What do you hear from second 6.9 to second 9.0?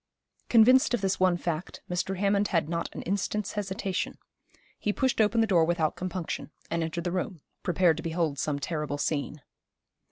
the room, prepared to behold some terrible